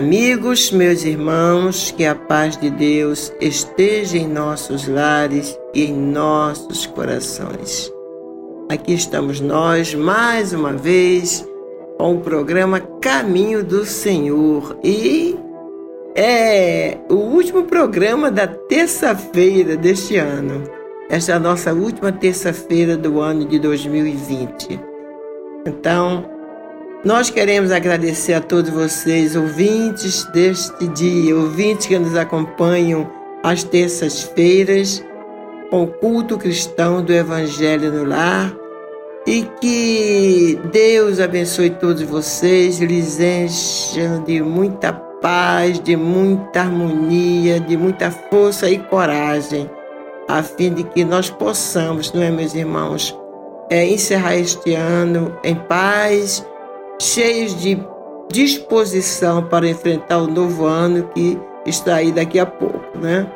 [0.00, 6.86] Amigos, meus irmãos, que a paz de Deus esteja em nossos lares e em nossos
[6.86, 7.92] corações.
[8.70, 11.46] Aqui estamos nós mais uma vez
[11.98, 15.38] com o programa Caminho do Senhor e
[16.16, 20.64] é o último programa da terça-feira deste ano.
[21.10, 24.80] Esta é a nossa última terça-feira do ano de 2020.
[25.66, 26.24] Então,
[27.02, 33.10] nós queremos agradecer a todos vocês, ouvintes deste dia, ouvintes que nos acompanham
[33.42, 35.02] às terças-feiras
[35.70, 38.54] com o culto cristão do Evangelho no Lar.
[39.26, 47.76] E que Deus abençoe todos vocês, lhes encha de muita paz, de muita harmonia, de
[47.76, 49.70] muita força e coragem,
[50.28, 53.16] a fim de que nós possamos, não é, meus irmãos,
[53.70, 56.44] é, encerrar este ano em paz
[57.00, 57.78] cheios de
[58.30, 63.26] disposição para enfrentar o novo ano que está aí daqui a pouco, né?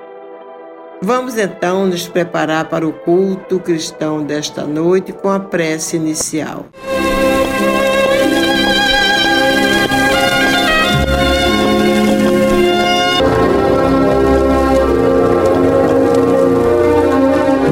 [1.03, 6.67] Vamos então nos preparar para o culto cristão desta noite com a prece inicial.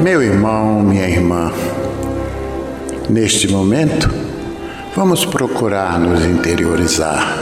[0.03, 1.51] Meu irmão, minha irmã,
[3.09, 4.22] neste momento,
[4.95, 7.37] Vamos procurar nos interiorizar.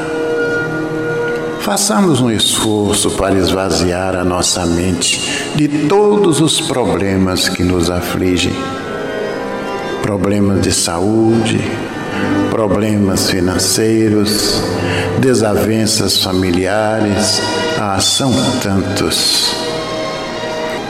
[1.60, 8.54] Façamos um esforço para esvaziar a nossa mente de todos os problemas que nos afligem
[10.02, 11.62] problemas de saúde,
[12.50, 14.62] problemas financeiros,
[15.20, 17.42] desavenças familiares.
[17.80, 19.71] Ah, são tantos.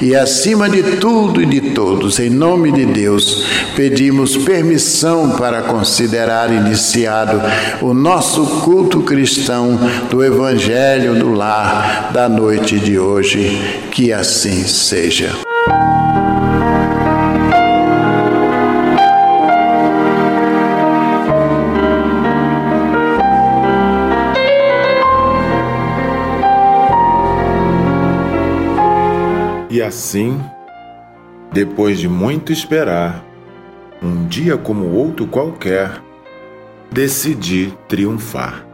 [0.00, 3.44] e acima de tudo e de todos, em nome de Deus,
[3.74, 7.40] pedimos permissão para considerar iniciado
[7.80, 9.78] o nosso culto cristão
[10.10, 13.58] do Evangelho do Lar da noite de hoje.
[13.90, 15.47] Que assim seja.
[29.98, 30.40] Assim,
[31.52, 33.24] depois de muito esperar,
[34.00, 36.00] um dia como outro qualquer,
[36.88, 38.64] decidi triunfar.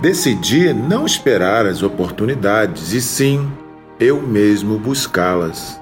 [0.00, 3.48] Decidi não esperar as oportunidades e sim
[4.00, 5.80] eu mesmo buscá-las.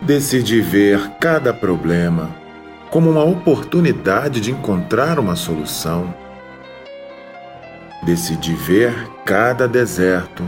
[0.00, 2.30] Decidi ver cada problema
[2.88, 6.14] como uma oportunidade de encontrar uma solução.
[8.04, 8.94] Decidi ver
[9.24, 10.44] cada deserto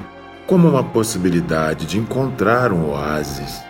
[0.51, 3.63] como uma possibilidade de encontrar um oásis.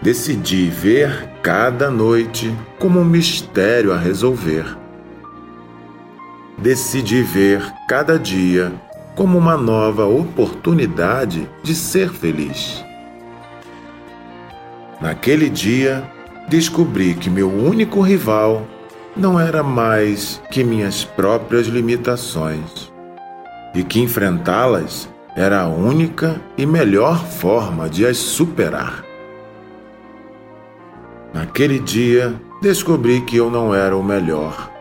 [0.00, 4.64] Decidi ver cada noite como um mistério a resolver.
[6.56, 8.72] Decidi ver cada dia
[9.14, 12.82] como uma nova oportunidade de ser feliz.
[14.98, 16.10] Naquele dia,
[16.48, 18.66] descobri que meu único rival
[19.14, 22.95] não era mais que minhas próprias limitações
[23.76, 25.06] e que enfrentá-las
[25.36, 29.04] era a única e melhor forma de as superar.
[31.34, 34.72] Naquele dia, descobri que eu não era o melhor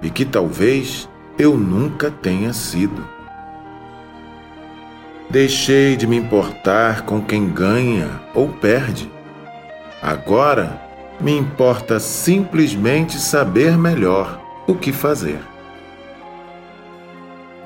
[0.00, 1.06] e que talvez
[1.38, 3.06] eu nunca tenha sido.
[5.28, 9.12] Deixei de me importar com quem ganha ou perde.
[10.00, 10.80] Agora
[11.20, 15.51] me importa simplesmente saber melhor o que fazer.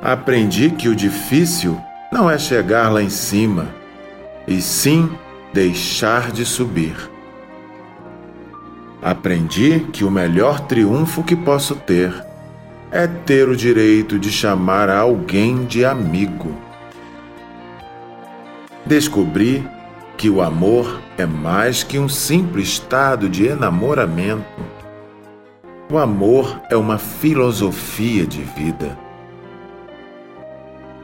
[0.02, 1.80] Aprendi que o difícil
[2.12, 3.68] não é chegar lá em cima,
[4.46, 5.10] e sim
[5.52, 7.10] deixar de subir.
[9.02, 12.12] Aprendi que o melhor triunfo que posso ter
[12.90, 16.54] é ter o direito de chamar alguém de amigo.
[18.84, 19.66] Descobri
[20.16, 24.44] que o amor é mais que um simples estado de enamoramento.
[25.90, 29.05] O amor é uma filosofia de vida.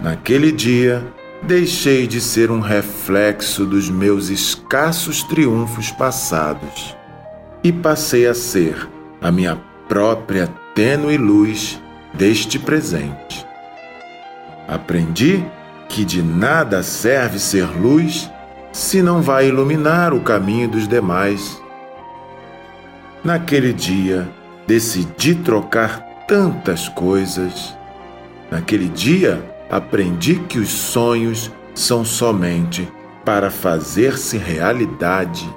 [0.00, 1.04] Naquele dia,
[1.42, 6.96] deixei de ser um reflexo dos meus escassos triunfos passados
[7.62, 8.88] e passei a ser
[9.20, 9.56] a minha
[9.88, 11.80] própria tênue luz
[12.14, 13.46] deste presente.
[14.66, 15.44] Aprendi
[15.88, 18.30] que de nada serve ser luz
[18.72, 21.60] se não vai iluminar o caminho dos demais.
[23.22, 24.28] Naquele dia,
[24.66, 27.76] decidi trocar tantas coisas.
[28.50, 32.86] Naquele dia, aprendi que os sonhos são somente
[33.24, 35.48] para fazer-se realidade.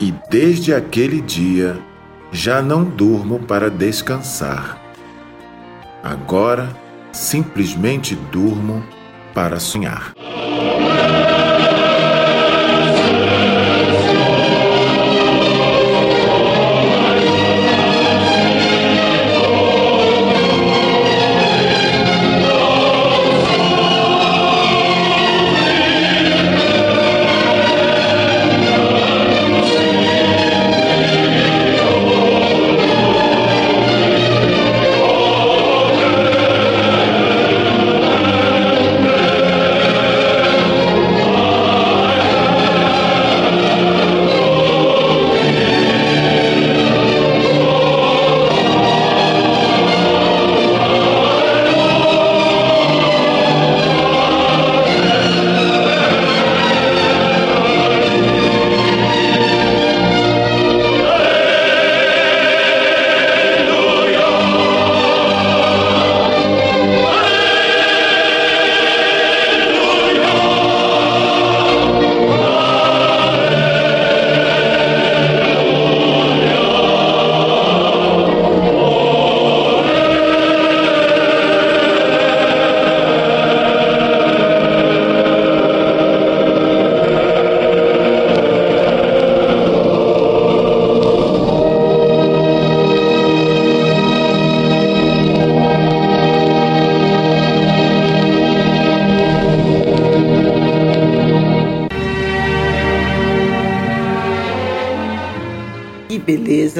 [0.00, 1.78] E desde aquele dia
[2.32, 4.82] já não durmo para descansar.
[6.02, 6.68] Agora
[7.12, 8.82] simplesmente durmo
[9.32, 10.12] para sonhar.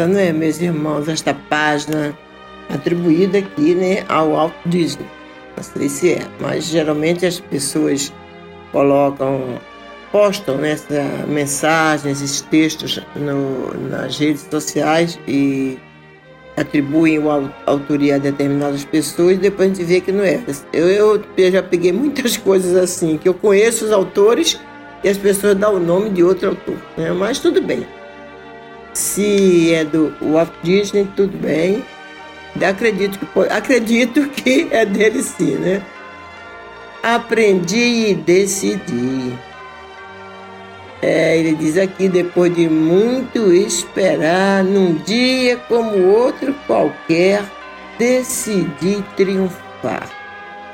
[0.07, 1.09] Não é, meus irmãos?
[1.09, 2.16] Esta página
[2.69, 5.07] atribuída aqui né, ao Walt Disney.
[5.57, 8.12] Não sei se é, mas geralmente as pessoas
[8.73, 9.59] colocam,
[10.12, 10.76] postam né,
[11.28, 15.78] mensagens, esses textos no, nas redes sociais e
[16.57, 20.40] atribuem a autoria a determinadas pessoas e depois a gente vê que não é.
[20.73, 24.61] Eu, eu já peguei muitas coisas assim, que eu conheço os autores
[25.02, 27.11] e as pessoas dão o nome de outro autor, né?
[27.12, 27.87] mas tudo bem.
[29.11, 31.85] Se é do Walt Disney, tudo bem.
[32.64, 35.83] Acredito que, acredito que é dele sim, né?
[37.02, 39.37] Aprendi e decidi.
[41.02, 47.43] É, ele diz aqui, depois de muito esperar, num dia como outro qualquer,
[47.99, 50.09] decidi triunfar.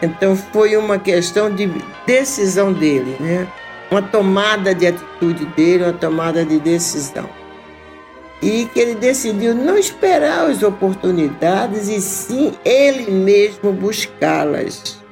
[0.02, 1.71] Então foi uma questão de
[2.07, 3.47] decisão dele, né?
[3.90, 7.46] Uma tomada de atitude dele, uma tomada de decisão
[8.43, 15.02] e que ele decidiu não esperar as oportunidades e sim ele mesmo buscá-las.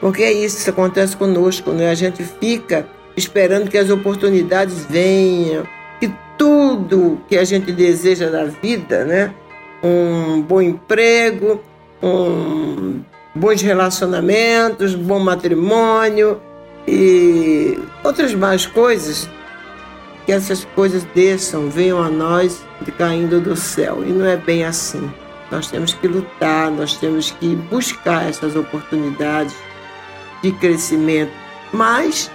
[0.00, 1.90] Porque é isso que acontece conosco, né?
[1.90, 5.66] A gente fica esperando que as oportunidades venham,
[6.00, 9.32] que tudo que a gente deseja da vida, né?
[9.82, 11.60] Um bom emprego,
[12.02, 13.02] um
[13.34, 16.40] bons relacionamentos, bom matrimônio
[16.86, 19.28] e outras mais coisas
[20.24, 22.64] que essas coisas desçam, venham a nós
[22.98, 24.02] caindo do céu.
[24.06, 25.10] E não é bem assim.
[25.50, 29.54] Nós temos que lutar, nós temos que buscar essas oportunidades
[30.42, 31.32] de crescimento.
[31.72, 32.30] Mas,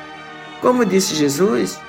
[0.62, 1.80] como disse Jesus,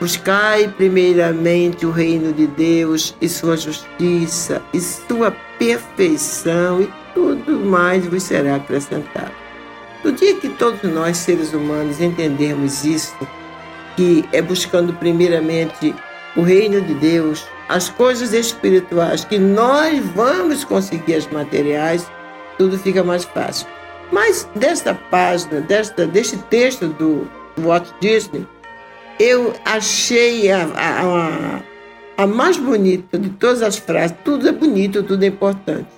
[0.00, 8.06] buscai primeiramente o reino de Deus e sua justiça e sua perfeição, e tudo mais
[8.06, 9.32] vos será acrescentado.
[10.02, 13.14] No dia que todos nós, seres humanos, entendermos isso,
[13.96, 15.94] que é buscando primeiramente
[16.36, 22.10] o reino de Deus, as coisas espirituais, que nós vamos conseguir as materiais,
[22.58, 23.66] tudo fica mais fácil.
[24.10, 27.26] Mas desta página, desta, deste texto do
[27.58, 28.46] Walt Disney,
[29.18, 34.16] eu achei a, a, a, mais bonita de todas as frases.
[34.24, 35.88] Tudo é bonito, tudo é importante.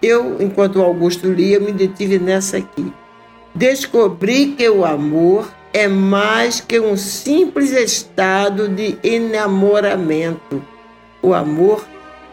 [0.00, 2.92] Eu, enquanto o Augusto lia, me detive nessa aqui.
[3.54, 5.48] Descobri que o amor
[5.78, 10.60] é mais que um simples estado de enamoramento.
[11.22, 11.86] O amor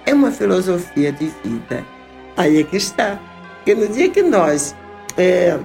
[0.03, 1.85] é uma filosofia de vida.
[2.35, 3.19] Aí é que está.
[3.57, 4.75] Porque no dia que nós
[5.15, 5.59] é,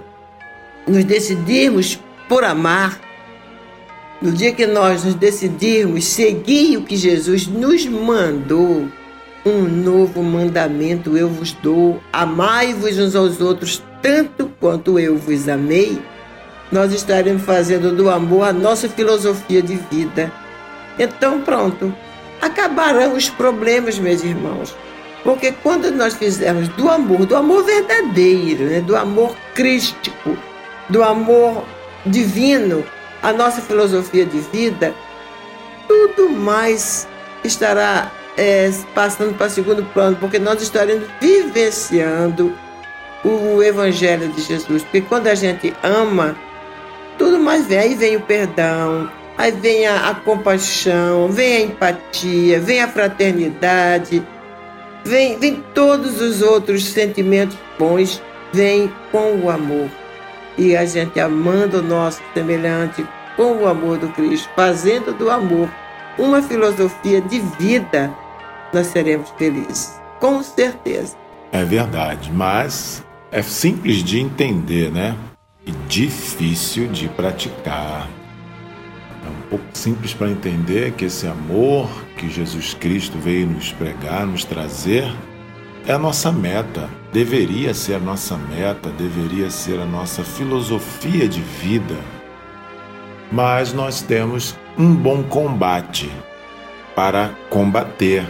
[0.87, 3.01] nos decidirmos por amar,
[4.21, 8.89] no dia que nós nos decidirmos seguir o que Jesus nos mandou,
[9.47, 15.99] um novo mandamento eu vos dou: amai-vos uns aos outros tanto quanto eu vos amei
[16.71, 20.33] nós estaremos fazendo do amor a nossa filosofia de vida.
[20.99, 21.95] Então, pronto,
[22.41, 24.75] acabarão os problemas, meus irmãos.
[25.23, 30.37] Porque quando nós fizermos do amor, do amor verdadeiro, né, do amor crístico,
[30.89, 31.65] do amor
[32.07, 32.85] divino,
[33.23, 34.95] a nossa filosofia de vida,
[35.87, 37.07] tudo mais
[37.45, 42.57] estará é, passando para segundo plano, porque nós estaremos vivenciando
[43.23, 44.83] o Evangelho de Jesus.
[44.83, 46.37] Porque quando a gente ama,
[47.21, 47.79] tudo mais vem.
[47.79, 54.27] Aí vem o perdão, aí vem a, a compaixão, vem a empatia, vem a fraternidade,
[55.05, 58.23] vem, vem todos os outros sentimentos bons,
[58.55, 59.91] vem com o amor.
[60.57, 65.69] E a gente amando o nosso semelhante com o amor do Cristo, fazendo do amor
[66.19, 68.11] uma filosofia de vida,
[68.73, 70.01] nós seremos felizes.
[70.19, 71.17] Com certeza.
[71.53, 75.15] É verdade, mas é simples de entender, né?
[75.71, 78.09] E difícil de praticar.
[79.25, 84.27] É um pouco simples para entender que esse amor que Jesus Cristo veio nos pregar,
[84.27, 85.13] nos trazer,
[85.87, 91.41] é a nossa meta, deveria ser a nossa meta, deveria ser a nossa filosofia de
[91.41, 91.97] vida.
[93.31, 96.11] Mas nós temos um bom combate
[96.97, 98.27] para combater.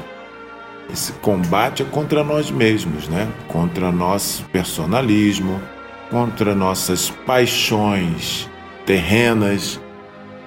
[0.92, 3.28] Esse combate é contra nós mesmos, né?
[3.48, 5.60] Contra nosso personalismo,
[6.10, 8.48] contra nossas paixões
[8.84, 9.80] terrenas,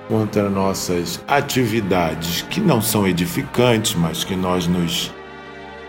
[0.08, 5.12] contra nossas atividades que não são edificantes, mas que nós nos,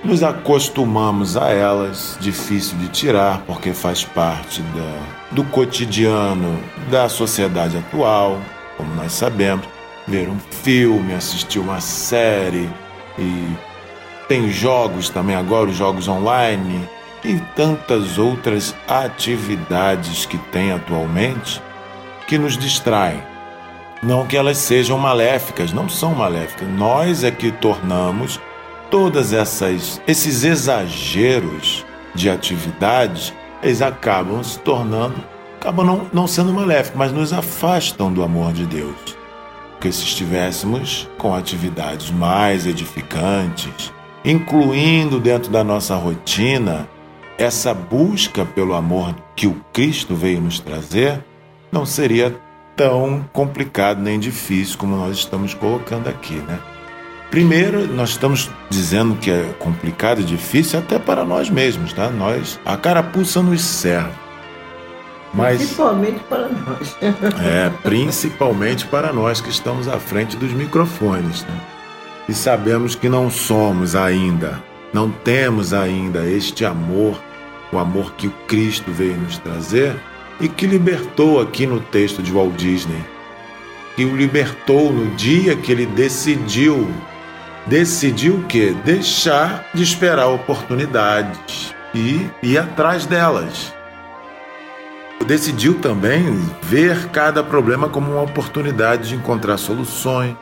[0.05, 6.59] nos acostumamos a elas, difícil de tirar, porque faz parte da, do cotidiano
[6.91, 8.39] da sociedade atual,
[8.77, 9.67] como nós sabemos.
[10.07, 12.69] Ver um filme, assistir uma série
[13.19, 13.57] e
[14.29, 16.87] tem jogos também agora, os jogos online,
[17.25, 21.63] e tantas outras atividades que tem atualmente
[22.27, 23.23] que nos distraem.
[24.03, 26.69] Não que elas sejam maléficas, não são maléficas.
[26.69, 28.39] Nós é que tornamos
[28.91, 35.17] todas essas esses exageros de atividades, eles acabam se tornando,
[35.59, 39.17] acabam não, não sendo maléficos, mas nos afastam do amor de Deus.
[39.73, 43.93] Porque se estivéssemos com atividades mais edificantes,
[44.25, 46.89] incluindo dentro da nossa rotina
[47.39, 51.25] essa busca pelo amor que o Cristo veio nos trazer,
[51.71, 52.35] não seria
[52.77, 56.59] tão complicado nem difícil como nós estamos colocando aqui, né?
[57.31, 62.09] Primeiro, nós estamos dizendo que é complicado e difícil até para nós mesmos, tá?
[62.09, 64.13] Nós, a carapuça nos serve.
[65.33, 66.97] Mas, principalmente para nós.
[67.03, 71.61] é, principalmente para nós que estamos à frente dos microfones, né?
[72.29, 74.63] E sabemos que não somos ainda,
[74.95, 77.21] não temos ainda este amor,
[77.73, 79.97] o amor que o Cristo veio nos trazer
[80.41, 83.05] e que libertou aqui no texto de Walt Disney.
[83.97, 86.89] Que o libertou no dia que ele decidiu
[87.67, 88.75] decidiu o quê?
[88.85, 93.75] Deixar de esperar oportunidades e ir atrás delas.
[95.27, 96.25] Decidiu também
[96.63, 100.37] ver cada problema como uma oportunidade de encontrar soluções.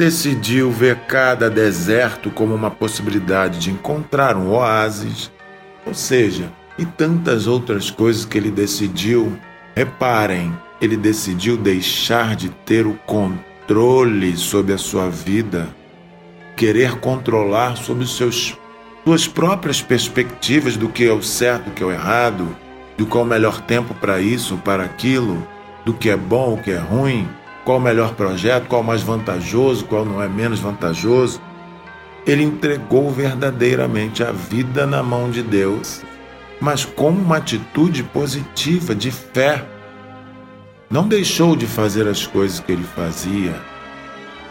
[0.00, 5.30] Decidiu ver cada deserto como uma possibilidade de encontrar um oásis.
[5.84, 9.36] Ou seja, e tantas outras coisas que ele decidiu.
[9.76, 15.68] Reparem, ele decidiu deixar de ter o controle sobre a sua vida,
[16.56, 18.56] querer controlar sobre seus
[19.04, 22.48] suas próprias perspectivas do que é o certo, do que é o errado,
[22.96, 25.46] do qual é o melhor tempo para isso, para aquilo,
[25.84, 27.28] do que é bom, o que é ruim,
[27.64, 31.40] qual o melhor projeto, qual o mais vantajoso, qual não é menos vantajoso.
[32.26, 36.02] Ele entregou verdadeiramente a vida na mão de Deus,
[36.60, 39.64] mas com uma atitude positiva de fé
[40.90, 43.54] não deixou de fazer as coisas que ele fazia,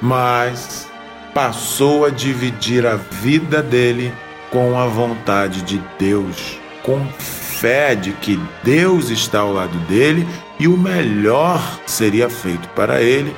[0.02, 0.88] mas
[1.34, 4.12] passou a dividir a vida dele
[4.50, 7.49] com a vontade de Deus, com fé
[8.02, 10.26] de que Deus está ao lado dele
[10.58, 13.36] e o melhor seria feito para ele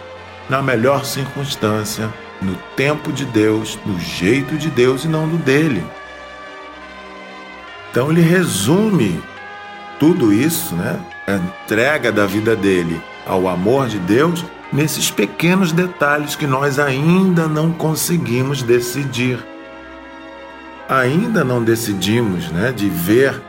[0.47, 2.07] na melhor circunstância,
[2.41, 5.83] no tempo de Deus, no jeito de Deus e não do dele.
[7.89, 9.21] Então ele resume
[9.99, 10.99] tudo isso, né?
[11.27, 17.47] A entrega da vida dele ao amor de Deus nesses pequenos detalhes que nós ainda
[17.47, 19.39] não conseguimos decidir.
[20.87, 23.41] Ainda não decidimos, né, de ver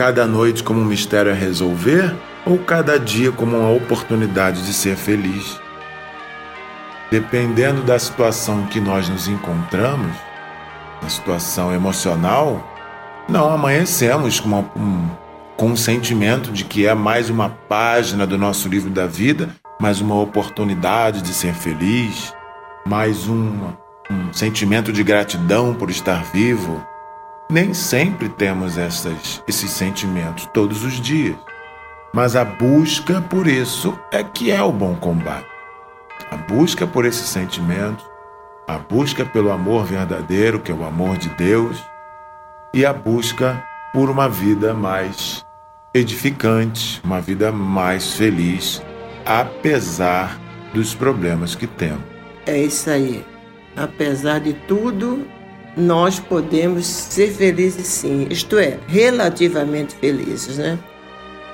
[0.00, 4.96] cada noite como um mistério a resolver ou cada dia como uma oportunidade de ser
[4.96, 5.60] feliz.
[7.10, 10.16] Dependendo da situação que nós nos encontramos,
[11.04, 12.66] a situação emocional,
[13.28, 15.06] não amanhecemos com uma, um,
[15.54, 20.00] com um sentimento de que é mais uma página do nosso livro da vida, mais
[20.00, 22.32] uma oportunidade de ser feliz,
[22.86, 23.52] mais um,
[24.10, 26.82] um sentimento de gratidão por estar vivo.
[27.50, 31.36] Nem sempre temos essas, esses sentimentos todos os dias,
[32.14, 35.48] mas a busca por isso é que é o bom combate.
[36.30, 38.04] A busca por esses sentimentos,
[38.68, 41.82] a busca pelo amor verdadeiro, que é o amor de Deus,
[42.72, 43.60] e a busca
[43.92, 45.44] por uma vida mais
[45.92, 48.80] edificante, uma vida mais feliz,
[49.26, 50.38] apesar
[50.72, 52.04] dos problemas que temos.
[52.46, 53.26] É isso aí.
[53.76, 55.26] Apesar de tudo,
[55.76, 60.78] nós podemos ser felizes sim, isto é, relativamente felizes, né?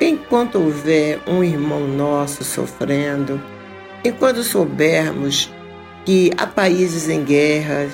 [0.00, 3.40] Enquanto houver um irmão nosso sofrendo,
[4.04, 5.50] enquanto soubermos
[6.04, 7.92] que há países em guerras,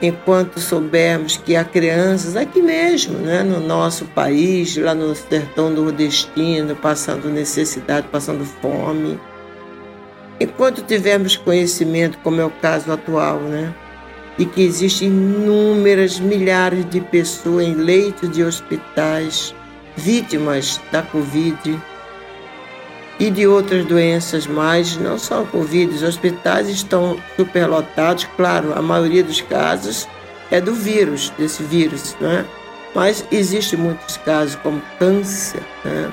[0.00, 6.74] enquanto soubermos que há crianças aqui mesmo, né, no nosso país, lá no sertão nordestino,
[6.76, 9.20] passando necessidade, passando fome.
[10.40, 13.74] Enquanto tivermos conhecimento, como é o caso atual, né,
[14.38, 19.54] de que existem inúmeras, milhares de pessoas em leitos de hospitais,
[19.96, 21.78] vítimas da Covid,
[23.20, 25.92] e de outras doenças mais, não só o Covid.
[25.92, 30.06] Os hospitais estão superlotados, claro, a maioria dos casos
[30.50, 32.44] é do vírus, desse vírus, né?
[32.94, 36.10] Mas existem muitos casos como câncer, né?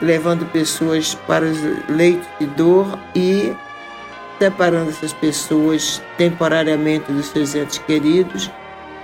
[0.00, 3.52] levando pessoas para os leitos de dor e
[4.42, 8.50] separando essas pessoas temporariamente dos seus entes queridos.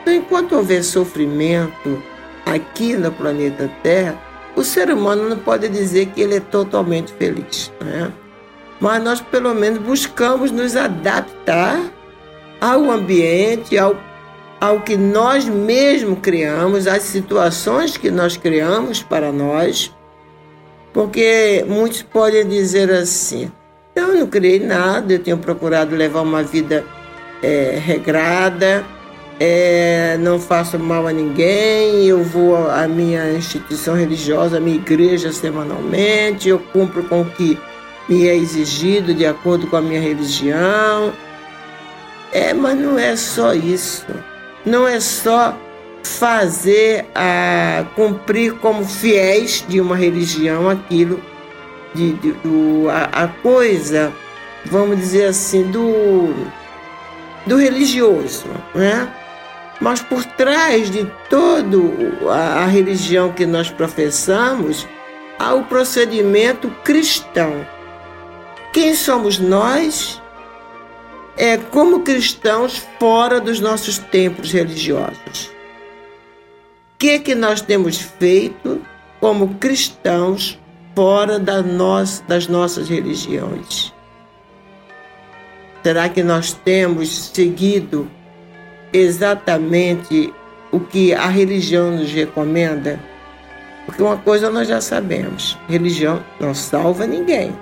[0.03, 2.03] Então, enquanto houver sofrimento
[2.45, 4.21] aqui no planeta Terra,
[4.57, 8.13] o ser humano não pode dizer que ele é totalmente feliz, né?
[8.81, 11.81] mas nós pelo menos buscamos nos adaptar
[12.61, 13.97] ao ambiente, ao,
[14.61, 19.95] ao que nós mesmos criamos, às situações que nós criamos para nós,
[20.93, 23.53] porque muitos podem dizer assim:
[23.99, 26.85] eu não criei nada, eu tenho procurado levar uma vida
[27.43, 28.85] é, regrada,
[29.41, 35.33] é, não faço mal a ninguém, eu vou à minha instituição religiosa, à minha igreja
[35.33, 37.59] semanalmente, eu cumpro com o que
[38.09, 41.13] me é exigido de acordo com a minha religião.
[42.33, 44.07] É, mas não é só isso.
[44.65, 45.57] Não é só
[46.03, 51.21] fazer a cumprir como fiéis de uma religião aquilo
[51.95, 54.13] de, de do, a, a coisa,
[54.67, 56.35] vamos dizer assim, do
[57.49, 59.13] do religioso, né?
[59.81, 61.79] Mas por trás de toda
[62.31, 64.87] a, religião que nós professamos,
[65.39, 67.67] há o procedimento cristão.
[68.73, 70.21] Quem somos nós?
[71.37, 75.47] É como cristãos fora dos nossos templos religiosos.
[75.47, 78.83] O que, que nós temos feito
[79.21, 80.58] como cristãos
[80.99, 83.95] fora da nós, das nossas religiões?
[85.81, 88.11] Será que nós temos seguido
[88.93, 90.35] exatamente
[90.73, 92.99] o que a religião nos recomenda?
[93.87, 97.53] Porque uma coisa nós já sabemos: religião não salva ninguém.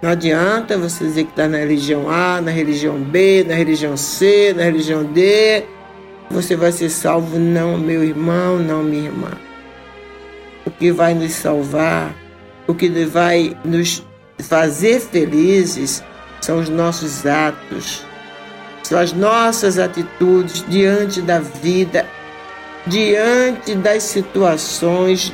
[0.00, 4.54] Não adianta você dizer que está na religião A, na religião B, na religião C,
[4.56, 5.64] na religião D.
[6.30, 9.49] Você vai ser salvo, não, meu irmão, não, minha irmã.
[10.70, 12.14] O que vai nos salvar,
[12.68, 14.06] o que vai nos
[14.38, 16.00] fazer felizes
[16.40, 18.06] são os nossos atos,
[18.84, 22.06] são as nossas atitudes diante da vida,
[22.86, 25.32] diante das situações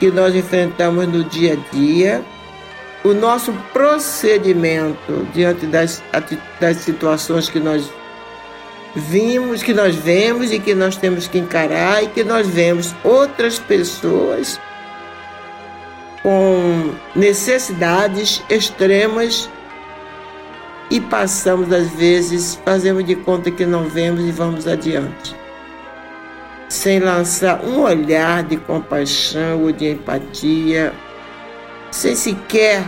[0.00, 2.24] que nós enfrentamos no dia a dia,
[3.04, 6.02] o nosso procedimento diante das,
[6.60, 7.88] das situações que nós
[8.94, 13.58] vimos, que nós vemos e que nós temos que encarar e que nós vemos outras
[13.58, 14.60] pessoas
[16.22, 19.50] com necessidades extremas
[20.90, 25.34] e passamos às vezes, fazemos de conta que não vemos e vamos adiante.
[26.68, 30.92] Sem lançar um olhar de compaixão ou de empatia,
[31.90, 32.84] sem sequer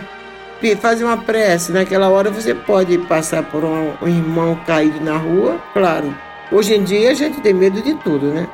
[0.79, 1.71] fazer uma prece.
[1.71, 6.13] Naquela hora você pode passar por um, um irmão caído na rua, claro.
[6.51, 8.47] Hoje em dia a gente tem medo de tudo, né?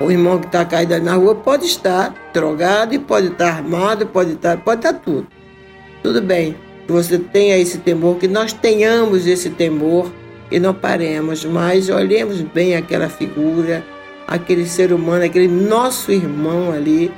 [0.00, 4.56] O irmão que está caído na rua pode estar drogado pode estar armado, pode estar,
[4.58, 5.26] pode estar tudo.
[6.02, 6.56] Tudo bem
[6.88, 10.10] você tenha esse temor, que nós tenhamos esse temor
[10.50, 13.84] e não paremos, mas olhemos bem aquela figura,
[14.26, 17.12] aquele ser humano, aquele nosso irmão ali.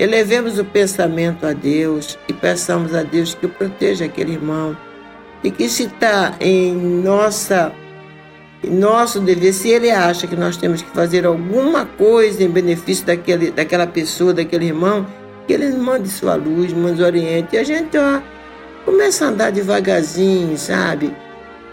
[0.00, 4.76] Elevemos o pensamento a Deus e peçamos a Deus que proteja aquele irmão.
[5.44, 7.72] E que se está em nossa
[8.62, 13.50] nosso dever, se ele acha que nós temos que fazer alguma coisa em benefício daquele,
[13.50, 15.06] daquela pessoa, daquele irmão,
[15.46, 17.56] que ele mande sua luz, nos oriente.
[17.56, 18.20] E a gente, ó,
[18.84, 21.14] Começa a andar devagarzinho, sabe?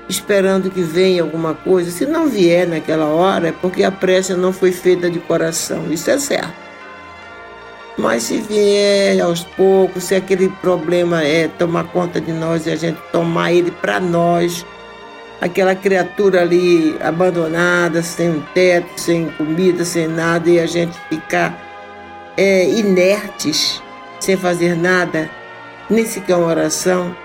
[0.09, 1.89] Esperando que venha alguma coisa.
[1.89, 5.91] Se não vier naquela hora, é porque a prece não foi feita de coração.
[5.91, 6.66] Isso é certo.
[7.97, 12.75] Mas se vier aos poucos, se aquele problema é tomar conta de nós e a
[12.75, 14.63] gente tomar ele para nós,
[15.41, 21.59] aquela criatura ali abandonada, sem um teto, sem comida, sem nada, e a gente ficar
[22.37, 23.81] é, inertes,
[24.19, 25.27] sem fazer nada,
[25.89, 27.15] nem sequer uma oração,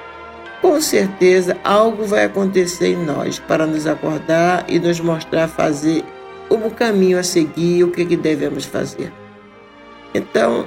[0.62, 6.02] com certeza algo vai acontecer em nós para nos acordar e nos mostrar fazer
[6.48, 9.21] o caminho a seguir, o que, que devemos fazer.
[10.14, 10.66] Então,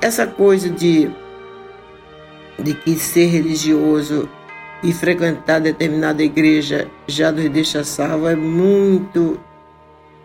[0.00, 1.10] essa coisa de,
[2.58, 4.28] de que ser religioso
[4.82, 9.38] e frequentar determinada igreja já nos deixa salvo é muito.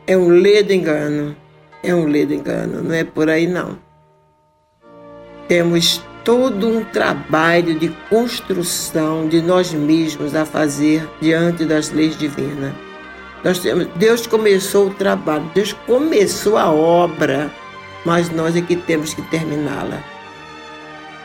[0.05, 1.35] é um ledo engano.
[1.81, 3.77] É um ledo engano, não é por aí não.
[5.49, 12.73] Temos todo um trabalho de construção de nós mesmos a fazer diante das leis divinas.
[13.43, 17.51] Nós temos, Deus começou o trabalho, Deus começou a obra,
[18.05, 20.03] mas nós é que temos que terminá-la.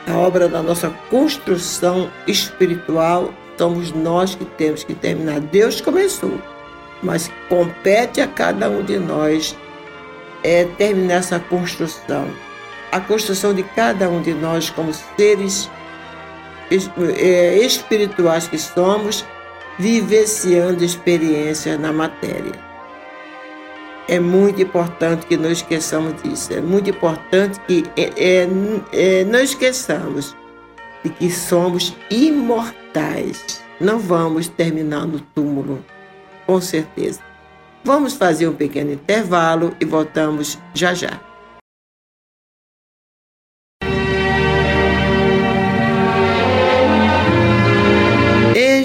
[0.06, 5.40] A obra da nossa construção espiritual somos nós que temos que terminar.
[5.40, 6.40] Deus começou,
[7.02, 9.56] mas compete a cada um de nós
[10.42, 12.28] é terminar essa construção
[12.90, 15.70] a construção de cada um de nós como seres
[17.16, 19.24] é, espirituais que somos,
[19.78, 22.67] vivenciando experiências na matéria.
[24.08, 26.52] É muito importante que não esqueçamos disso.
[26.54, 28.48] É muito importante que é, é,
[28.92, 30.34] é, não esqueçamos
[31.04, 33.62] de que somos imortais.
[33.78, 35.84] Não vamos terminar no túmulo,
[36.46, 37.20] com certeza.
[37.84, 41.27] Vamos fazer um pequeno intervalo e voltamos já já.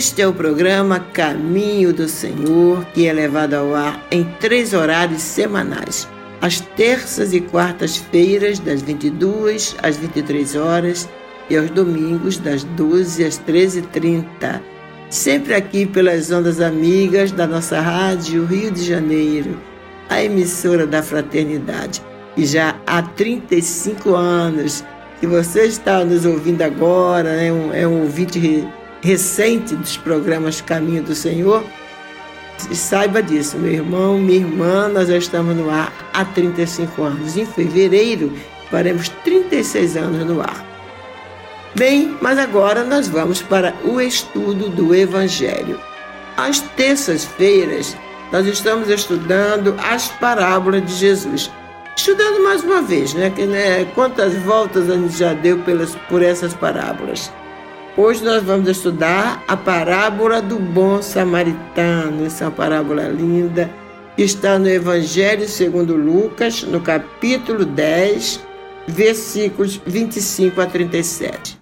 [0.06, 5.22] Este é o programa Caminho do Senhor, que é levado ao ar em três horários
[5.22, 6.10] semanais.
[6.42, 11.08] Às terças e quartas-feiras, das 22 às 23 horas,
[11.50, 14.62] e aos domingos, das 12 às 13h30.
[15.10, 19.58] Sempre aqui pelas ondas amigas da nossa rádio Rio de Janeiro,
[20.10, 22.02] a emissora da Fraternidade.
[22.36, 24.84] E já há 35 anos
[25.22, 27.48] que você está nos ouvindo agora, né?
[27.74, 28.68] é um ouvinte
[29.04, 31.62] recente dos programas Caminho do Senhor,
[32.72, 37.36] saiba disso, meu irmão, minha irmã, nós já estamos no ar há 35 anos.
[37.36, 38.32] Em fevereiro,
[38.72, 40.66] faremos 36 anos no ar.
[41.76, 45.78] Bem, mas agora nós vamos para o estudo do Evangelho.
[46.38, 47.98] Às terças-feiras,
[48.32, 51.52] nós estamos estudando as parábolas de Jesus.
[51.94, 53.30] Estudando mais uma vez, né?
[53.30, 57.32] Né quantas voltas a gente já deu pelas, por essas parábolas.
[57.96, 62.26] Hoje nós vamos estudar a parábola do bom samaritano.
[62.26, 63.70] Essa é parábola linda
[64.18, 68.40] está no Evangelho segundo Lucas, no capítulo 10,
[68.88, 71.58] versículos 25 a 37.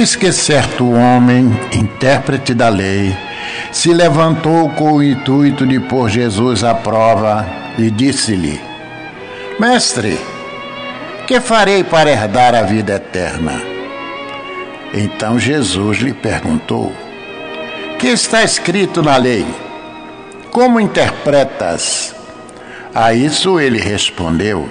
[0.00, 3.14] Eis que certo homem, intérprete da lei,
[3.70, 8.58] se levantou com o intuito de pôr Jesus à prova e disse-lhe:
[9.58, 10.18] Mestre,
[11.26, 13.60] que farei para herdar a vida eterna?
[14.94, 16.94] Então Jesus lhe perguntou:
[17.98, 19.44] Que está escrito na lei?
[20.50, 22.14] Como interpretas?
[22.94, 24.66] A isso ele respondeu: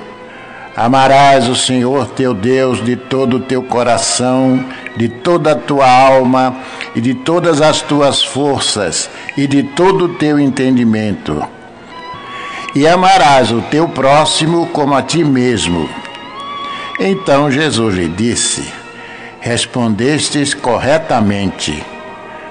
[0.80, 4.64] Amarás o Senhor teu Deus de todo o teu coração,
[4.96, 6.56] de toda a tua alma
[6.96, 11.46] e de todas as tuas forças e de todo o teu entendimento.
[12.74, 15.90] E amarás o teu próximo como a ti mesmo.
[16.98, 18.72] Então Jesus lhe disse:
[19.42, 21.84] Respondestes corretamente.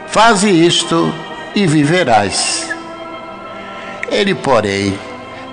[0.06, 1.10] Faze isto
[1.54, 2.68] e viverás.
[4.10, 4.98] Ele, porém,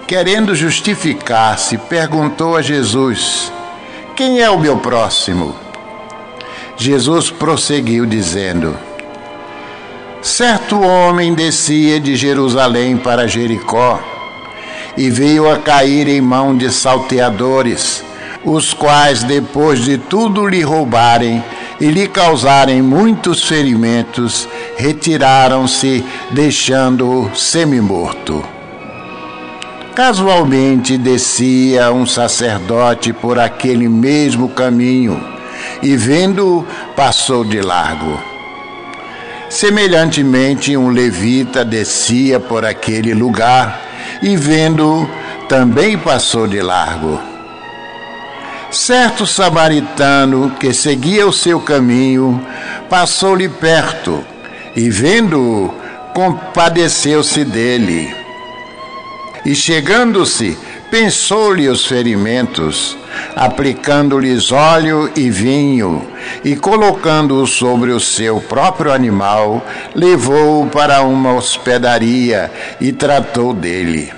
[0.08, 3.52] querendo justificar-se, perguntou a Jesus:
[4.16, 5.56] Quem é o meu próximo?
[6.78, 8.78] Jesus prosseguiu dizendo:
[10.22, 14.00] Certo homem descia de Jerusalém para Jericó
[14.98, 18.04] e veio a cair em mão de salteadores,
[18.44, 21.44] os quais, depois de tudo lhe roubarem
[21.80, 28.55] e lhe causarem muitos ferimentos, retiraram-se, deixando-o semi-morto.
[29.96, 35.26] Casualmente descia um sacerdote por aquele mesmo caminho
[35.82, 38.20] e, vendo-o, passou de largo.
[39.50, 43.80] Semelhantemente, um levita descia por aquele lugar
[44.22, 45.10] e, vendo-o,
[45.48, 47.18] também passou de largo.
[48.70, 52.46] Certo samaritano que seguia o seu caminho
[52.90, 54.22] passou-lhe perto
[54.76, 55.74] e, vendo-o,
[56.14, 58.25] compadeceu-se dele
[59.46, 60.58] e chegando-se,
[60.90, 62.98] pensou-lhe os ferimentos,
[63.36, 66.08] aplicando-lhes óleo e vinho,
[66.44, 74.12] e colocando-o sobre o seu próprio animal, levou-o para uma hospedaria e tratou dele.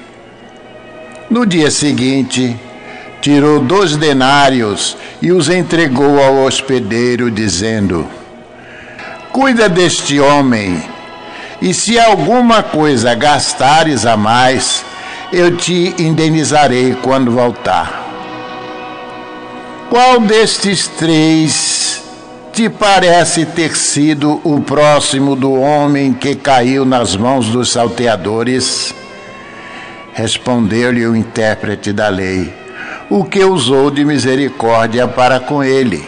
[1.30, 2.58] No dia seguinte,
[3.20, 8.08] tirou dois denários e os entregou ao hospedeiro, dizendo:
[9.34, 10.82] Cuida deste homem,
[11.62, 14.86] e se alguma coisa gastares a mais,
[15.32, 18.06] eu te indenizarei quando voltar.
[19.90, 22.04] Qual destes três
[22.54, 28.94] te parece ter sido o próximo do homem que caiu nas mãos dos salteadores?
[30.14, 32.54] Respondeu-lhe o intérprete da lei,
[33.10, 36.08] o que usou de misericórdia para com ele.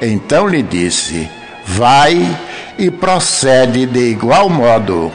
[0.00, 1.28] Então lhe disse:
[1.66, 2.36] Vai
[2.78, 5.12] e procede de igual modo.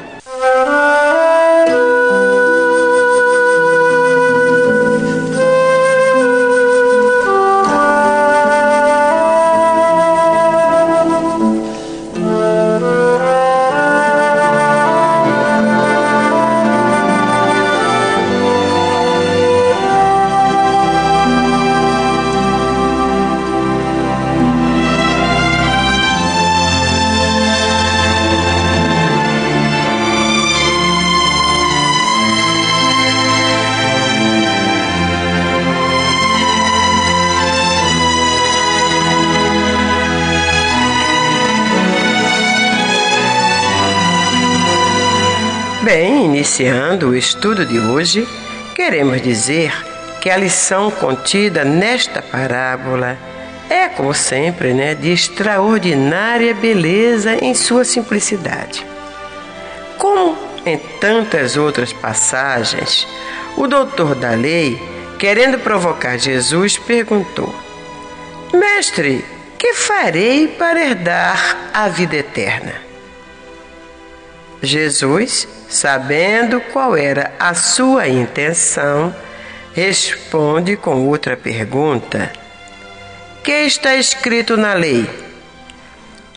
[46.53, 48.27] Iniciando o estudo de hoje,
[48.75, 49.73] queremos dizer
[50.21, 53.17] que a lição contida nesta parábola
[53.67, 58.85] é, como sempre, né, de extraordinária beleza em sua simplicidade.
[59.97, 63.07] Como em tantas outras passagens,
[63.57, 64.79] o doutor da lei,
[65.17, 67.53] querendo provocar Jesus, perguntou:
[68.53, 69.25] Mestre,
[69.57, 72.92] que farei para herdar a vida eterna?
[74.63, 79.13] Jesus, sabendo qual era a sua intenção,
[79.73, 82.31] responde com outra pergunta:
[83.43, 85.05] Que está escrito na lei?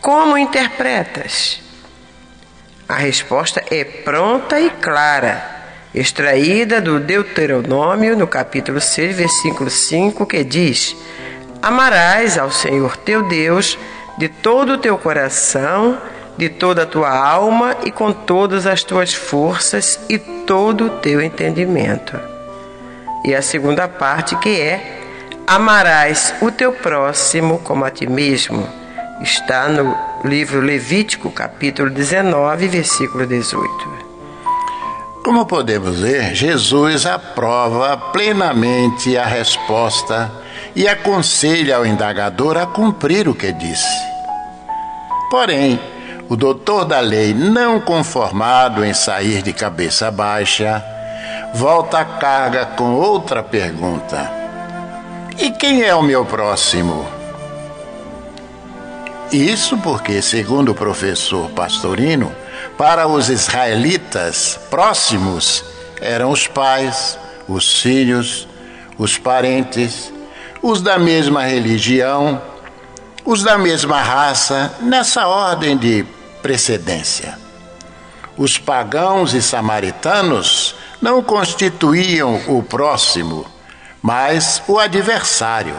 [0.01, 1.61] Como interpretas?
[2.87, 5.41] A resposta é pronta e clara,
[5.95, 10.97] extraída do Deuteronômio, no capítulo 6, versículo 5, que diz:
[11.61, 13.79] Amarás ao Senhor teu Deus
[14.17, 15.97] de todo o teu coração,
[16.37, 21.21] de toda a tua alma e com todas as tuas forças e todo o teu
[21.21, 22.19] entendimento.
[23.25, 24.97] E a segunda parte que é:
[25.47, 28.67] Amarás o teu próximo como a ti mesmo.
[29.21, 34.07] Está no livro Levítico, capítulo 19, versículo 18.
[35.23, 40.31] Como podemos ver, Jesus aprova plenamente a resposta
[40.75, 43.83] e aconselha ao indagador a cumprir o que disse.
[45.29, 45.79] Porém,
[46.29, 50.83] o doutor da lei, não conformado em sair de cabeça baixa,
[51.53, 54.31] volta a carga com outra pergunta:
[55.37, 57.07] E quem é o meu próximo?
[59.31, 62.31] Isso porque, segundo o professor Pastorino,
[62.77, 65.63] para os israelitas próximos
[65.99, 68.47] eram os pais, os filhos,
[68.97, 70.13] os parentes,
[70.61, 72.41] os da mesma religião,
[73.25, 76.05] os da mesma raça, nessa ordem de
[76.41, 77.37] precedência.
[78.37, 83.45] Os pagãos e samaritanos não constituíam o próximo,
[84.01, 85.75] mas o adversário.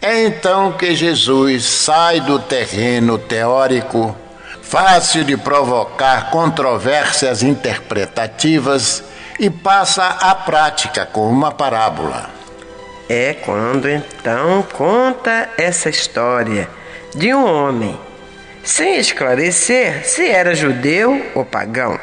[0.00, 4.16] É então que Jesus sai do terreno teórico,
[4.62, 9.02] fácil de provocar controvérsias interpretativas,
[9.38, 12.30] e passa à prática com uma parábola.
[13.08, 16.68] É quando então conta essa história
[17.14, 17.98] de um homem,
[18.66, 21.98] sem esclarecer se era judeu ou pagão.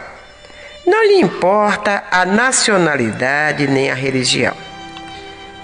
[0.87, 4.55] Não lhe importa a nacionalidade nem a religião.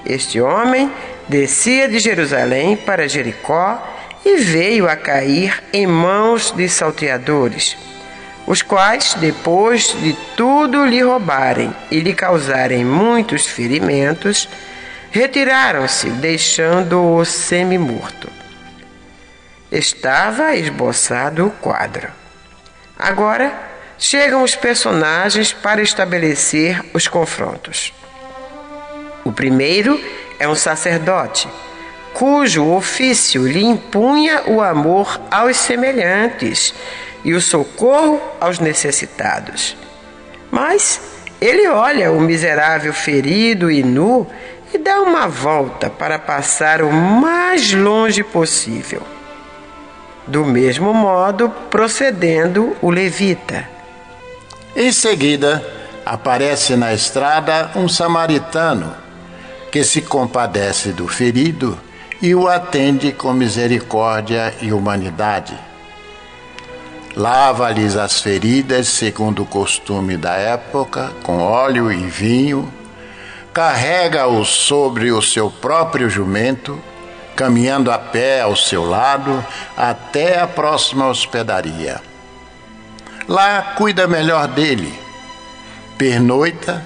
[0.06, 0.92] Este homem
[1.28, 3.82] descia de Jerusalém para Jericó
[4.26, 7.78] e veio a cair em mãos de salteadores,
[8.46, 14.50] os quais, depois de tudo lhe roubarem e lhe causarem muitos ferimentos,
[15.12, 18.39] retiraram-se, deixando-o semi-morto.
[19.72, 22.10] Estava esboçado o quadro.
[22.98, 23.54] Agora
[24.00, 27.94] chegam os personagens para estabelecer os confrontos.
[29.24, 30.04] O primeiro
[30.40, 31.48] é um sacerdote,
[32.16, 36.74] cujo ofício lhe impunha o amor aos semelhantes
[37.24, 39.78] e o socorro aos necessitados.
[40.50, 41.00] Mas
[41.40, 44.26] ele olha o miserável ferido e nu
[44.74, 49.19] e dá uma volta para passar o mais longe possível.
[50.30, 53.68] Do mesmo modo, procedendo o levita.
[54.76, 55.66] Em seguida,
[56.06, 58.96] aparece na estrada um samaritano
[59.72, 61.76] que se compadece do ferido
[62.22, 65.58] e o atende com misericórdia e humanidade.
[67.16, 72.72] Lava-lhes as feridas segundo o costume da época, com óleo e vinho,
[73.52, 76.80] carrega-o sobre o seu próprio jumento,
[77.40, 79.46] caminhando a pé ao seu lado
[79.78, 82.02] até a próxima hospedaria.
[83.30, 84.94] Lá cuida melhor dele,
[85.98, 86.86] pernoita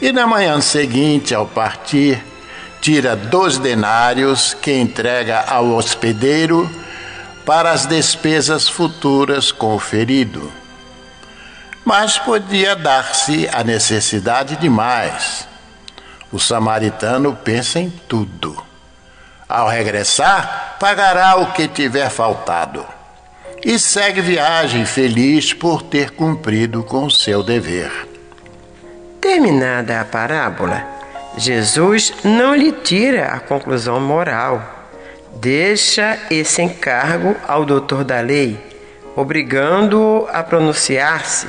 [0.00, 2.20] e na manhã seguinte, ao partir,
[2.80, 6.68] tira dois denários que entrega ao hospedeiro
[7.46, 10.52] para as despesas futuras com o ferido.
[11.84, 15.46] Mas podia dar-se a necessidade de mais.
[16.32, 18.71] O samaritano pensa em tudo.
[19.54, 22.86] Ao regressar, pagará o que tiver faltado.
[23.62, 27.92] E segue viagem feliz por ter cumprido com seu dever.
[29.20, 30.82] Terminada a parábola,
[31.36, 34.88] Jesus não lhe tira a conclusão moral.
[35.34, 38.58] Deixa esse encargo ao doutor da lei,
[39.14, 41.46] obrigando-o a pronunciar-se,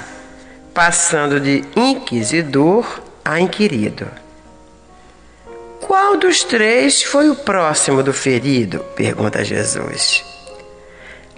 [0.74, 4.23] passando de inquisidor a inquirido.
[5.86, 8.80] Qual dos três foi o próximo do ferido?
[8.96, 10.24] pergunta Jesus.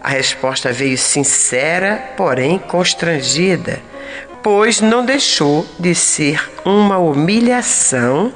[0.02, 3.82] A resposta veio sincera, porém constrangida
[4.46, 8.32] pois não deixou de ser uma humilhação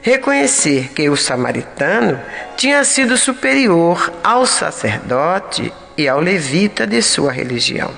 [0.00, 2.18] reconhecer que o samaritano
[2.56, 7.90] tinha sido superior ao sacerdote e ao levita de sua religião.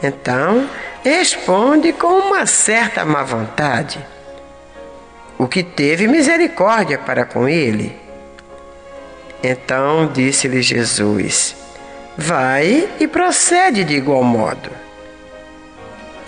[0.00, 0.70] Então,
[1.02, 3.98] responde com uma certa má vontade:
[5.38, 7.94] O que teve misericórdia para com ele?
[9.42, 11.56] Então disse-lhe Jesus:
[12.16, 14.70] Vai e procede de igual modo.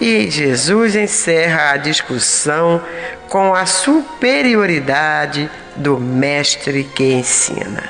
[0.01, 2.83] E Jesus encerra a discussão
[3.29, 7.85] com a superioridade do mestre que ensina.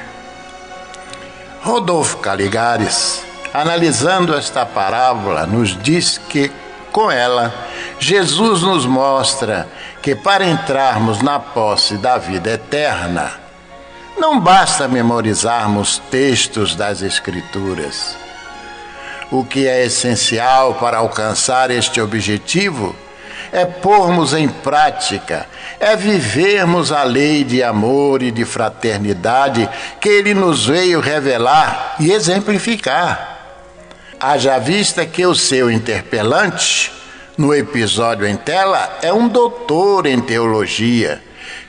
[1.60, 6.52] Rodolfo Caligares, analisando esta parábola, nos diz que,
[6.92, 7.52] com ela,
[7.98, 9.66] Jesus nos mostra
[10.07, 13.32] que para entrarmos na posse da vida eterna,
[14.16, 18.16] não basta memorizarmos textos das Escrituras
[19.30, 22.94] o que é essencial para alcançar este objetivo
[23.52, 25.46] é pormos em prática,
[25.78, 29.68] é vivermos a lei de amor e de fraternidade
[30.00, 33.34] que ele nos veio revelar e exemplificar.
[34.18, 36.92] Haja vista que o seu interpelante,
[37.37, 41.22] no episódio em tela, é um doutor em teologia,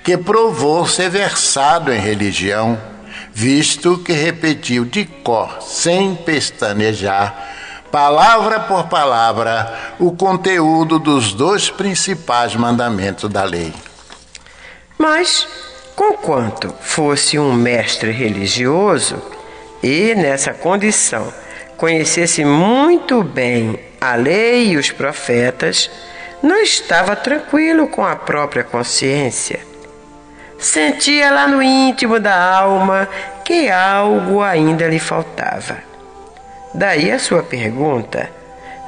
[0.04, 2.78] que provou ser versado em religião
[3.38, 7.36] visto que repetiu de cor, sem pestanejar,
[7.92, 13.72] palavra por palavra, o conteúdo dos dois principais mandamentos da lei.
[14.98, 15.48] Mas,
[15.96, 19.22] conquanto fosse um mestre religioso
[19.84, 21.32] e, nessa condição,
[21.78, 25.90] conhecesse muito bem a lei e os profetas,
[26.42, 29.68] não estava tranquilo com a própria consciência
[30.60, 33.08] Sentia lá no íntimo da alma
[33.46, 35.78] que algo ainda lhe faltava.
[36.74, 38.30] Daí a sua pergunta: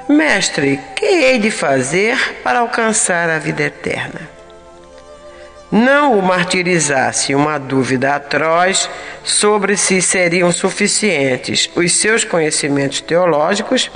[0.07, 4.38] Mestre, que hei de fazer para alcançar a vida eterna?
[5.71, 8.89] Não o martirizasse uma dúvida atroz
[9.23, 13.91] sobre se seriam suficientes os seus conhecimentos teológicos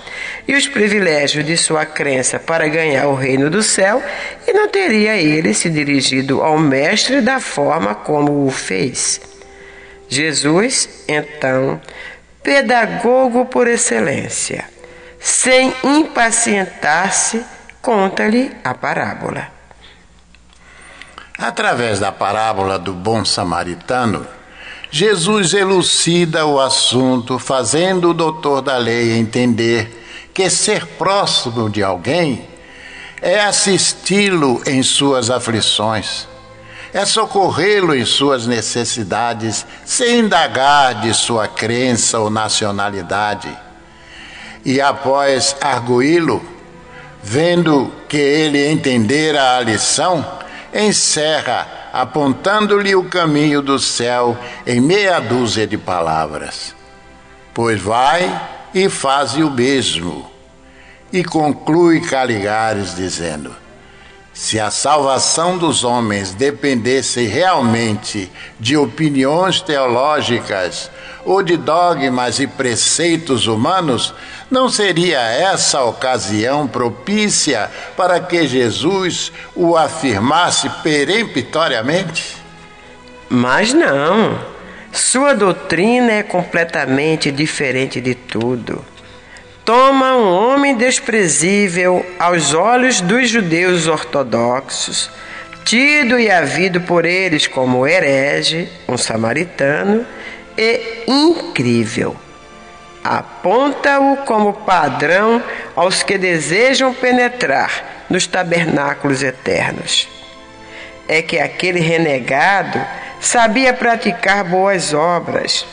[0.48, 4.04] e os privilégios de sua crença para ganhar o reino do céu,
[4.48, 9.20] e não teria ele se dirigido ao Mestre da forma como o fez.
[10.08, 11.82] Jesus, então,
[12.44, 14.66] pedagogo por excelência,
[15.20, 17.44] sem impacientar-se,
[17.82, 19.53] conta-lhe a parábola.
[21.44, 24.26] Através da parábola do bom samaritano,
[24.90, 32.48] Jesus elucida o assunto, fazendo o doutor da lei entender que ser próximo de alguém
[33.22, 36.30] é assisti-lo em suas aflições,
[36.94, 43.50] é socorrê-lo em suas necessidades, sem indagar de sua crença ou nacionalidade.
[44.64, 46.42] E após arguí-lo,
[47.22, 50.42] vendo que ele entendera a lição,
[50.74, 56.76] encerra apontando-lhe o caminho do céu em meia dúzia de palavras.
[57.54, 60.30] Pois vai e faz o mesmo.
[61.12, 63.63] E conclui Caligares dizendo:
[64.34, 70.90] se a salvação dos homens dependesse realmente de opiniões teológicas
[71.24, 74.14] ou de dogmas e preceitos humanos,
[74.50, 82.36] não seria essa a ocasião propícia para que Jesus o afirmasse peremptoriamente?
[83.30, 84.38] Mas não.
[84.92, 88.93] Sua doutrina é completamente diferente de tudo
[89.66, 95.10] toma um homem desprezível aos olhos dos judeus ortodoxos,
[95.64, 100.06] tido e havido por eles como herege, um samaritano,
[100.58, 102.16] e incrível.
[103.04, 105.42] Aponta-o como padrão
[105.76, 110.08] aos que desejam penetrar nos tabernáculos eternos.
[111.08, 112.82] É que aquele renegado
[113.20, 115.66] sabia praticar boas obras,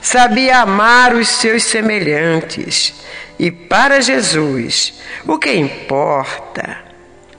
[0.00, 2.94] sabia amar os seus semelhantes
[3.38, 4.94] e para Jesus,
[5.26, 6.78] o que importa,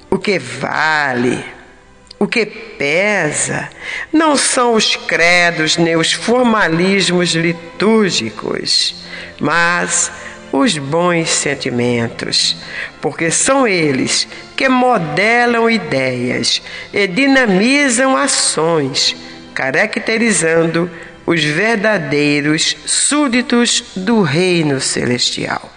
[0.09, 1.43] o que vale,
[2.19, 3.69] o que pesa,
[4.13, 8.95] não são os credos nem os formalismos litúrgicos,
[9.39, 10.11] mas
[10.51, 12.55] os bons sentimentos,
[13.01, 16.61] porque são eles que modelam ideias
[16.93, 19.15] e dinamizam ações,
[19.53, 20.89] caracterizando
[21.25, 25.76] os verdadeiros súditos do reino celestial.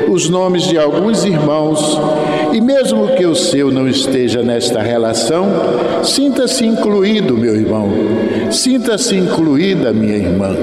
[0.11, 1.97] os nomes de alguns irmãos
[2.51, 5.47] e, mesmo que o seu não esteja nesta relação,
[6.03, 7.89] sinta-se incluído, meu irmão,
[8.51, 10.53] sinta-se incluída, minha irmã.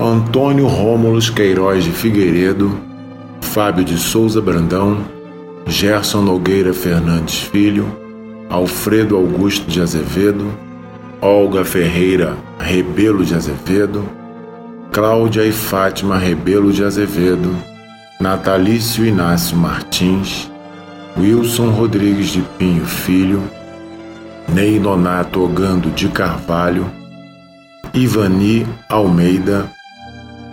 [0.00, 2.76] Antônio Rômulos Queiroz de Figueiredo,
[3.40, 5.04] Fábio de Souza Brandão,
[5.66, 7.86] Gerson Nogueira Fernandes Filho,
[8.48, 10.46] Alfredo Augusto de Azevedo,
[11.20, 14.08] Olga Ferreira Rebelo de Azevedo,
[14.92, 17.56] Cláudia e Fátima Rebelo de Azevedo,
[18.20, 20.48] Natalício Inácio Martins,
[21.18, 23.42] Wilson Rodrigues de Pinho Filho,
[24.52, 26.88] Ney Nonato Ogando de Carvalho,
[27.94, 29.68] Ivani Almeida,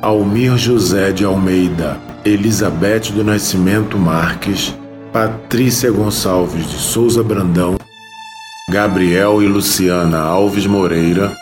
[0.01, 4.74] Almir José de Almeida, Elizabeth do Nascimento Marques,
[5.12, 7.78] Patrícia Gonçalves de Souza Brandão,
[8.72, 11.36] Gabriel e Luciana Alves Moreira,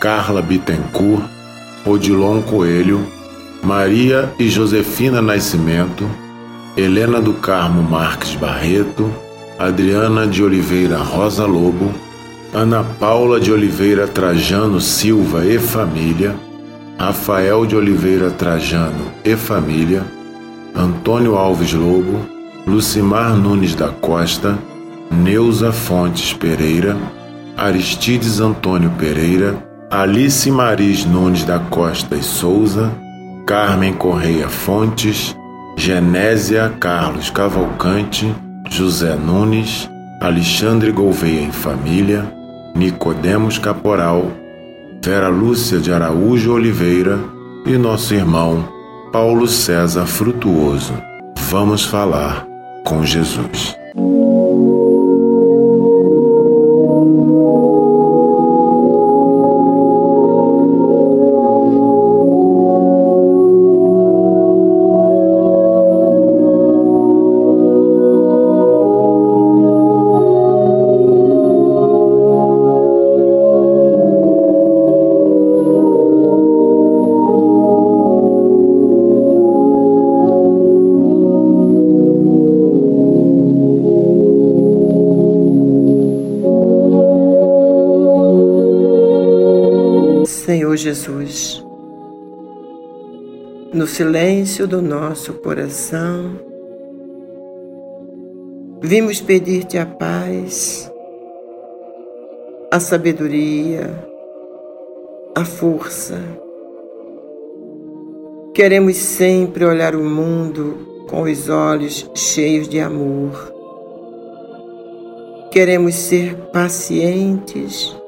[0.00, 1.22] Carla Bittencourt,
[1.84, 3.06] Odilon Coelho,
[3.62, 6.08] Maria e Josefina Nascimento,
[6.74, 9.12] Helena do Carmo Marques Barreto,
[9.58, 11.92] Adriana de Oliveira Rosa Lobo,
[12.54, 16.34] Ana Paula de Oliveira Trajano Silva e família,
[16.98, 20.02] Rafael de Oliveira Trajano e família,
[20.74, 22.26] Antônio Alves Lobo,
[22.66, 24.58] Lucimar Nunes da Costa,
[25.10, 26.96] Neuza Fontes Pereira,
[27.54, 32.92] Aristides Antônio Pereira, Alice Maris Nunes da Costa e Souza,
[33.44, 35.36] Carmen Correia Fontes,
[35.76, 38.32] Genésia Carlos Cavalcante,
[38.70, 42.24] José Nunes, Alexandre Gouveia em Família,
[42.72, 44.30] Nicodemos Caporal,
[45.04, 47.18] Vera Lúcia de Araújo Oliveira
[47.66, 48.68] e nosso irmão
[49.12, 50.94] Paulo César Frutuoso.
[51.50, 52.46] Vamos falar
[52.84, 53.79] com Jesus.
[90.90, 91.64] Jesus.
[93.72, 96.32] No silêncio do nosso coração,
[98.82, 100.90] vimos pedir-te a paz,
[102.72, 103.88] a sabedoria,
[105.36, 106.18] a força.
[108.52, 113.54] Queremos sempre olhar o mundo com os olhos cheios de amor.
[115.52, 117.99] Queremos ser pacientes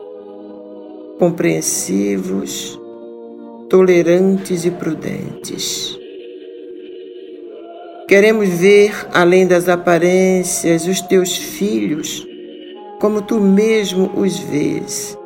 [1.23, 2.77] compreensivos,
[3.71, 5.97] tolerantes e prudentes.
[8.09, 12.27] Queremos ver, além das aparências, os teus filhos
[12.99, 15.17] como tu mesmo os vês.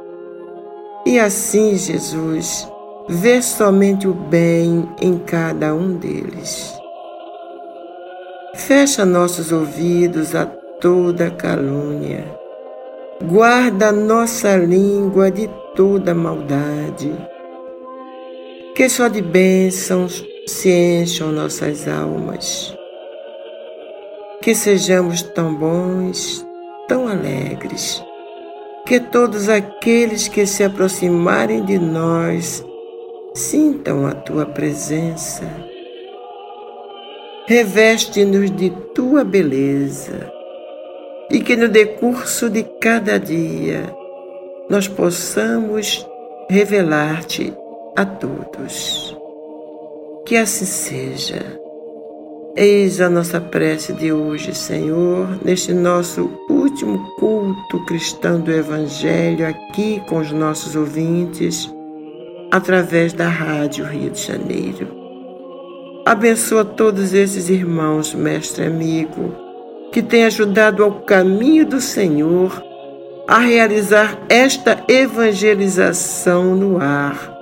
[1.06, 2.68] E assim, Jesus,
[3.08, 6.74] vê somente o bem em cada um deles.
[8.54, 12.22] Fecha nossos ouvidos a toda calúnia.
[13.22, 17.12] Guarda nossa língua de toda maldade.
[18.74, 22.74] Que só de bênçãos se encham nossas almas.
[24.42, 26.44] Que sejamos tão bons,
[26.88, 28.02] tão alegres,
[28.86, 32.64] que todos aqueles que se aproximarem de nós
[33.34, 35.44] sintam a tua presença.
[37.46, 40.32] Reveste-nos de tua beleza
[41.30, 43.92] e que no decurso de cada dia
[44.68, 46.06] nós possamos
[46.50, 47.52] revelar-te
[47.96, 49.16] a todos.
[50.24, 51.60] Que assim seja.
[52.56, 60.02] Eis a nossa prece de hoje, Senhor, neste nosso último culto cristão do Evangelho, aqui
[60.08, 61.70] com os nossos ouvintes,
[62.50, 64.88] através da Rádio Rio de Janeiro.
[66.04, 69.34] Abençoa todos esses irmãos, mestre amigo,
[69.92, 72.65] que têm ajudado ao caminho do Senhor
[73.28, 77.34] a realizar esta evangelização no ar.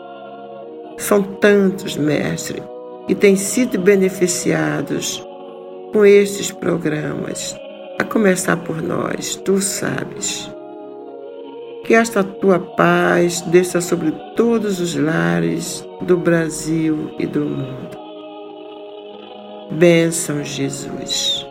[0.97, 2.63] São tantos, mestre
[3.09, 5.23] e têm sido beneficiados
[5.93, 7.55] com estes programas,
[8.01, 10.51] a começar por nós, tu sabes.
[11.85, 17.99] Que esta tua paz desça sobre todos os lares do Brasil e do mundo.
[19.71, 21.47] Bênção, Jesus.